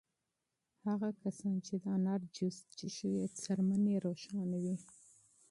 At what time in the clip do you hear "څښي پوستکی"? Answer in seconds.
2.77-3.87